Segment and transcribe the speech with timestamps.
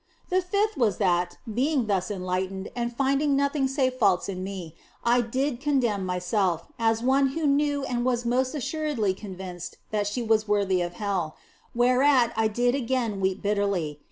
[0.29, 5.21] The fifth was that, being thus enlightened, and finding nothing save faults in me, I
[5.21, 10.47] did condemn myself, as one who knew and was most assuredly convinced that she was
[10.47, 11.35] worthy of hell;
[11.75, 13.99] whereat I did again weep bitterly.